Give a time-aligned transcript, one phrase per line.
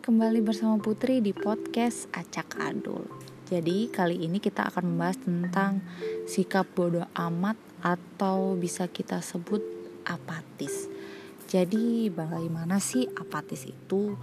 [0.00, 3.04] kembali bersama Putri di podcast Acak Adul.
[3.44, 5.84] Jadi kali ini kita akan membahas tentang
[6.24, 9.60] sikap bodoh amat atau bisa kita sebut
[10.08, 10.88] apatis.
[11.44, 14.16] Jadi bagaimana sih apatis itu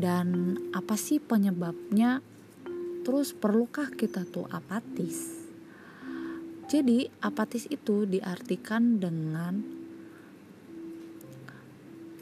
[0.00, 2.24] dan apa sih penyebabnya?
[3.04, 5.44] Terus perlukah kita tuh apatis?
[6.64, 9.73] Jadi apatis itu diartikan dengan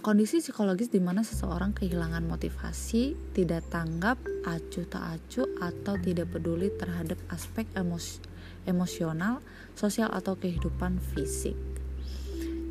[0.02, 6.74] Kondisi psikologis di mana seseorang kehilangan motivasi, tidak tanggap, acuh tak acuh, atau tidak peduli
[6.74, 8.18] terhadap aspek emos
[8.66, 9.38] emosional,
[9.78, 11.54] sosial, atau kehidupan fisik.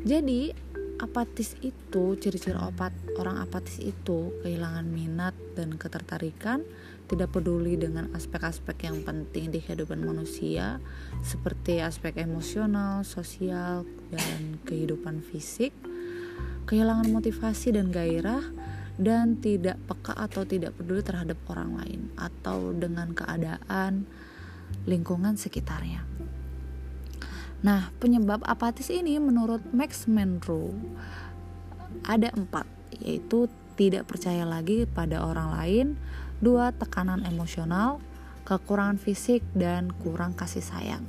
[0.04, 0.52] Jadi,
[1.00, 6.60] apatis itu, ciri-ciri opat, orang apatis itu kehilangan minat dan ketertarikan,
[7.08, 10.84] tidak peduli dengan aspek-aspek yang penting di kehidupan manusia,
[11.24, 15.72] seperti aspek emosional, sosial, dan kehidupan fisik
[16.66, 18.42] kehilangan motivasi dan gairah,
[19.00, 24.04] dan tidak peka atau tidak peduli terhadap orang lain atau dengan keadaan
[24.84, 26.04] lingkungan sekitarnya.
[27.62, 30.74] Nah, penyebab apatis ini menurut Max Monroe
[32.02, 32.66] ada empat,
[32.98, 33.46] yaitu
[33.78, 35.86] tidak percaya lagi pada orang lain,
[36.42, 38.02] dua tekanan emosional,
[38.42, 41.06] kekurangan fisik, dan kurang kasih sayang.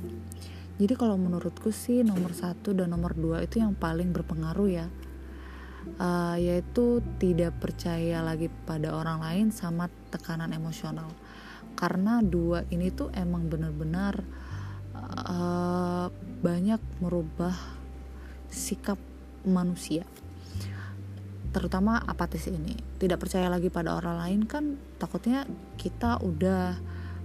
[0.78, 4.86] Jadi kalau menurutku sih nomor satu dan nomor dua itu yang paling berpengaruh ya
[5.98, 11.08] uh, yaitu tidak percaya lagi pada orang lain sama tekanan emosional.
[11.74, 14.22] Karena dua ini tuh emang benar-benar
[14.94, 16.06] uh,
[16.42, 17.54] banyak merubah
[18.50, 18.98] sikap
[19.44, 20.06] manusia.
[21.54, 22.74] Terutama apatis ini.
[22.98, 25.46] Tidak percaya lagi pada orang lain kan takutnya
[25.78, 26.78] kita udah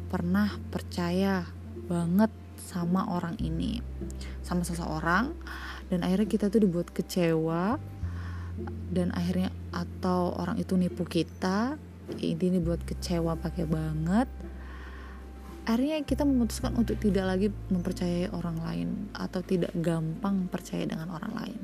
[0.09, 1.45] pernah percaya
[1.89, 3.81] banget sama orang ini.
[4.45, 5.33] Sama seseorang
[5.89, 7.81] dan akhirnya kita tuh dibuat kecewa
[8.89, 11.77] dan akhirnya atau orang itu nipu kita
[12.17, 14.29] ini buat kecewa pakai banget.
[15.69, 21.29] Akhirnya kita memutuskan untuk tidak lagi mempercayai orang lain atau tidak gampang percaya dengan orang
[21.37, 21.61] lain.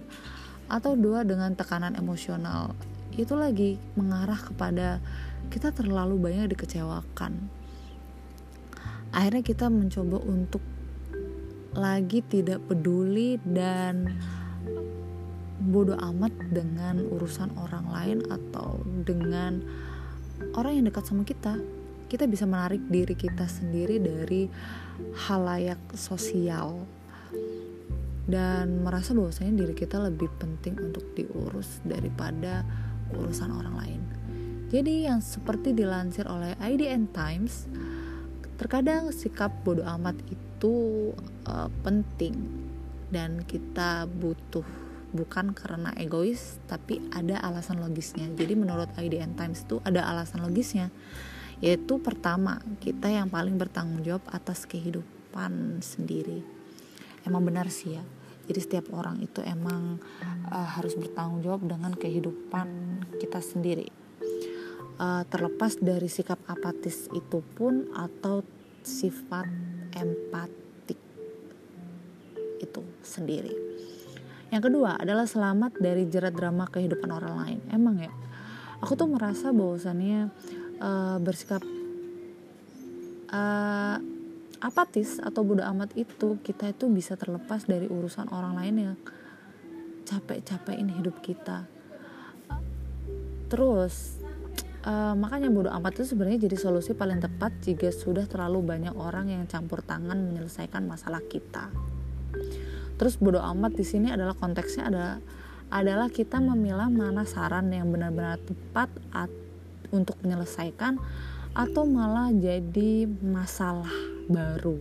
[0.70, 2.78] Atau dua dengan tekanan emosional.
[3.18, 5.02] Itu lagi mengarah kepada
[5.50, 7.50] kita terlalu banyak dikecewakan.
[9.10, 10.62] Akhirnya kita mencoba untuk
[11.74, 14.16] lagi tidak peduli dan
[15.60, 19.64] bodoh amat dengan urusan orang lain atau dengan
[20.60, 21.56] orang yang dekat sama kita
[22.06, 24.46] kita bisa menarik diri kita sendiri dari
[25.28, 26.86] halayak sosial
[28.26, 32.66] dan merasa bahwasanya diri kita lebih penting untuk diurus daripada
[33.14, 34.02] urusan orang lain.
[34.74, 37.70] Jadi yang seperti dilansir oleh IDN Times,
[38.58, 41.14] terkadang sikap bodoh amat itu
[41.46, 42.34] uh, penting
[43.14, 44.66] dan kita butuh
[45.16, 48.28] bukan karena egois tapi ada alasan logisnya.
[48.36, 50.92] Jadi menurut IDN Times itu ada alasan logisnya
[51.64, 56.44] yaitu pertama kita yang paling bertanggung jawab atas kehidupan sendiri.
[57.24, 58.04] Emang benar sih ya?
[58.46, 59.98] Jadi setiap orang itu emang
[60.52, 63.90] uh, harus bertanggung jawab dengan kehidupan kita sendiri.
[64.96, 68.46] Uh, terlepas dari sikap apatis itu pun atau
[68.86, 69.50] sifat
[69.98, 71.00] empatik
[72.62, 73.52] itu sendiri
[74.54, 77.60] yang kedua adalah selamat dari jerat drama kehidupan orang lain.
[77.74, 78.14] Emang ya,
[78.82, 80.30] aku tuh merasa bahwasannya
[80.78, 81.66] uh, bersikap
[83.34, 83.98] uh,
[84.62, 88.98] apatis atau bodoh amat itu kita itu bisa terlepas dari urusan orang lain yang
[90.06, 91.66] capek-capekin hidup kita.
[93.50, 94.22] Terus
[94.86, 99.34] uh, makanya bodoh amat itu sebenarnya jadi solusi paling tepat jika sudah terlalu banyak orang
[99.34, 101.74] yang campur tangan menyelesaikan masalah kita
[102.96, 105.20] terus bodoh amat di sini adalah konteksnya adalah
[105.74, 109.32] adalah kita memilah mana saran yang benar-benar tepat at,
[109.90, 111.02] untuk menyelesaikan
[111.56, 113.90] atau malah jadi masalah
[114.28, 114.78] baru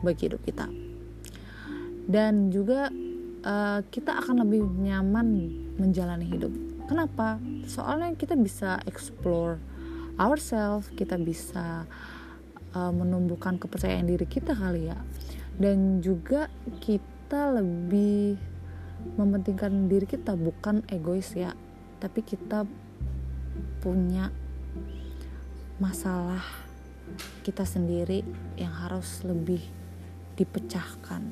[0.00, 0.66] bagi hidup kita.
[2.10, 2.88] Dan juga
[3.44, 6.52] uh, kita akan lebih nyaman menjalani hidup.
[6.88, 7.38] Kenapa?
[7.68, 9.60] Soalnya kita bisa explore
[10.18, 11.86] ourselves kita bisa
[12.76, 14.98] uh, menumbuhkan kepercayaan diri kita kali ya.
[15.60, 16.48] Dan juga
[16.80, 18.42] kita kita lebih
[19.14, 21.54] mementingkan diri kita bukan egois ya
[22.02, 22.66] tapi kita
[23.78, 24.34] punya
[25.78, 26.42] masalah
[27.46, 28.26] kita sendiri
[28.58, 29.62] yang harus lebih
[30.34, 31.22] dipecahkan.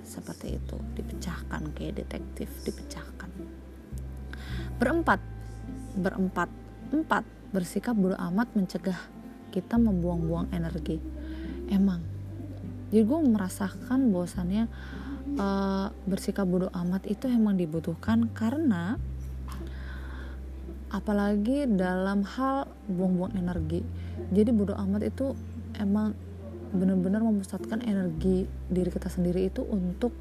[0.00, 3.28] Seperti itu dipecahkan kayak detektif dipecahkan.
[4.80, 5.20] Berempat
[6.00, 6.48] berempat
[6.96, 8.96] empat bersikap bodoh amat mencegah
[9.52, 10.96] kita membuang-buang energi.
[11.68, 12.00] Emang
[12.88, 14.72] jadi gue merasakan bahwasannya
[15.38, 18.98] uh, bersikap bodoh amat itu emang dibutuhkan karena
[20.92, 23.80] apalagi dalam hal buang-buang energi.
[24.28, 25.32] Jadi bodoh amat itu
[25.80, 26.12] emang
[26.72, 30.12] benar-benar memusatkan energi diri kita sendiri itu untuk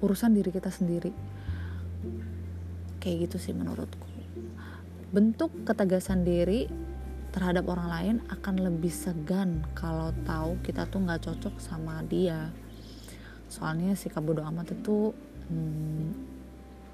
[0.00, 1.12] urusan diri kita sendiri.
[3.00, 4.08] Kayak gitu sih menurutku.
[5.10, 6.70] Bentuk ketegasan diri
[7.30, 12.50] terhadap orang lain akan lebih segan kalau tahu kita tuh nggak cocok sama dia
[13.50, 15.10] soalnya sikap bodoh amat itu
[15.50, 16.06] hmm,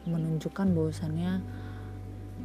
[0.08, 1.44] menunjukkan bahwasannya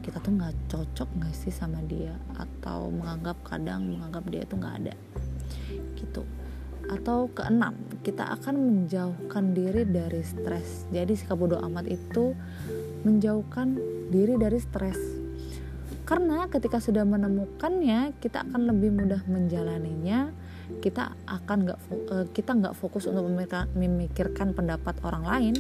[0.04, 4.76] kita tuh nggak cocok nggak sih sama dia atau menganggap kadang menganggap dia tuh nggak
[4.84, 4.96] ada
[5.96, 6.28] gitu.
[6.90, 10.90] Atau keenam kita akan menjauhkan diri dari stres.
[10.90, 12.34] Jadi sikap bodoh amat itu
[13.08, 13.78] menjauhkan
[14.10, 14.98] diri dari stres.
[16.04, 20.34] Karena ketika sudah menemukannya kita akan lebih mudah menjalaninya
[20.80, 23.28] kita akan nggak eh, kita nggak fokus untuk
[23.76, 25.56] memikirkan pendapat orang lain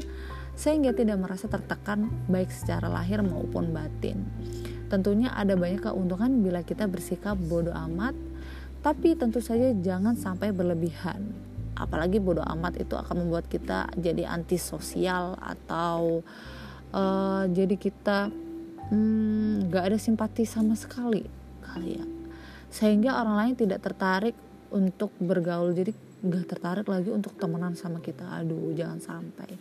[0.56, 4.24] sehingga tidak merasa tertekan baik secara lahir maupun batin
[4.88, 8.14] tentunya ada banyak keuntungan bila kita bersikap bodoh amat
[8.82, 11.22] tapi tentu saja jangan sampai berlebihan.
[11.78, 16.26] Apalagi bodoh amat itu akan membuat kita jadi antisosial atau
[16.94, 18.34] uh, jadi kita
[18.90, 21.26] hmm, nggak hmm, ada simpati sama sekali
[21.62, 22.06] kali ya.
[22.74, 24.34] Sehingga orang lain tidak tertarik
[24.72, 25.76] untuk bergaul.
[25.76, 28.26] Jadi nggak tertarik lagi untuk temenan sama kita.
[28.42, 29.52] Aduh, jangan sampai.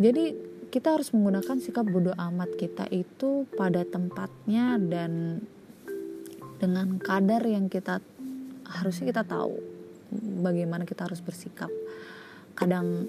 [0.00, 5.44] Jadi kita harus menggunakan sikap bodoh amat kita itu pada tempatnya dan
[6.56, 8.00] dengan kadar yang kita
[8.64, 9.52] harusnya kita tahu
[10.40, 11.68] bagaimana kita harus bersikap
[12.56, 13.04] kadang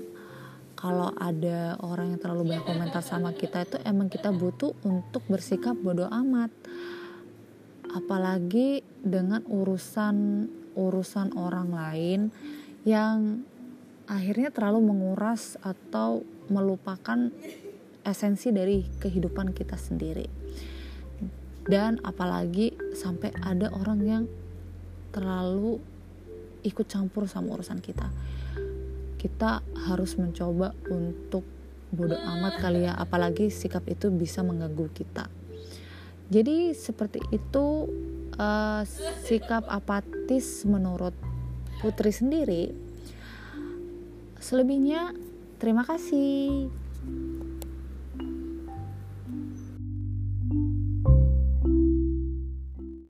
[0.76, 5.80] kalau ada orang yang terlalu banyak komentar sama kita itu emang kita butuh untuk bersikap
[5.80, 6.52] bodoh amat
[7.96, 12.22] apalagi dengan urusan urusan orang lain
[12.84, 13.46] yang
[14.08, 17.32] akhirnya terlalu menguras atau melupakan
[18.04, 20.28] esensi dari kehidupan kita sendiri.
[21.64, 24.24] Dan apalagi sampai ada orang yang
[25.16, 25.80] terlalu
[26.68, 28.12] ikut campur sama urusan kita.
[29.16, 31.48] Kita harus mencoba untuk
[31.94, 35.30] bodoh amat kali ya apalagi sikap itu bisa mengganggu kita.
[36.34, 37.88] Jadi seperti itu
[38.38, 38.82] uh,
[39.26, 41.14] sikap apatis menurut
[41.82, 42.72] putri sendiri
[44.40, 45.16] selebihnya
[45.60, 46.68] terima kasih